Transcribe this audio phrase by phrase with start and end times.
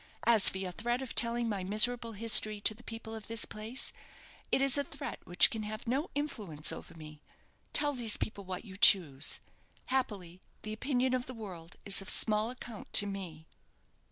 [0.25, 3.93] "As for your threat of telling my miserable history to the people of this place,
[4.51, 7.21] it is a threat which can have no influence over me.
[7.71, 9.39] Tell these people what you choose.
[9.85, 13.45] Happily, the opinion of the world is of small account to me."